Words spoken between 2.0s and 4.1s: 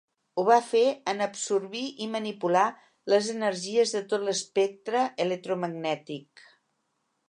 i manipular les energies de